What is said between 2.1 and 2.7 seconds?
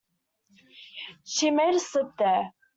there.